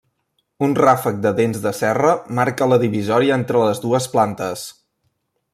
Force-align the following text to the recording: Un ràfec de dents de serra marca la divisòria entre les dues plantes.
Un 0.67 0.71
ràfec 0.79 1.19
de 1.25 1.33
dents 1.41 1.59
de 1.67 1.75
serra 1.81 2.15
marca 2.41 2.69
la 2.73 2.81
divisòria 2.87 3.39
entre 3.39 3.65
les 3.67 3.87
dues 3.87 4.13
plantes. 4.17 4.69